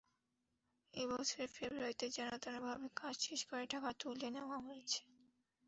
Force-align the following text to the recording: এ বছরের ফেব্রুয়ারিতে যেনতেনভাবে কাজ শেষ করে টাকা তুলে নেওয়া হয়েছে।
এ 0.93 1.03
বছরের 1.11 1.49
ফেব্রুয়ারিতে 1.49 2.05
যেনতেনভাবে 2.09 2.87
কাজ 2.95 3.15
শেষ 3.25 3.41
করে 3.49 3.63
টাকা 3.73 3.89
তুলে 4.01 4.27
নেওয়া 4.35 4.57
হয়েছে। 4.59 5.01